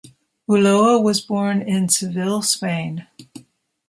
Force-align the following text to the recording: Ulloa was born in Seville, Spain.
Ulloa 0.49 0.99
was 0.99 1.21
born 1.21 1.61
in 1.61 1.87
Seville, 1.87 2.41
Spain. 2.41 3.05